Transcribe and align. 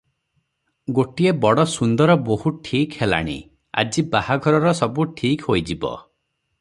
ଗୋଟିଏ 0.99 1.33
ବଡ଼ 1.43 1.65
ସୁନ୍ଦର 1.73 2.15
ବୋହୂ 2.29 2.53
ଠିକ୍ 2.69 2.97
ହେଲାଣି, 3.03 3.37
ଆଜି 3.83 4.05
ବାହାଘରର 4.17 4.73
ସବୁ 4.81 5.07
ଠିକ 5.21 5.51
ହୋଇଯିବ।" 5.51 5.97